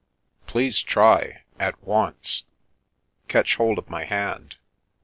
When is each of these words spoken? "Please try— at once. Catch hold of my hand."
"Please 0.47 0.81
try— 0.81 1.43
at 1.59 1.79
once. 1.83 2.45
Catch 3.27 3.57
hold 3.57 3.77
of 3.77 3.87
my 3.87 4.03
hand." 4.03 4.55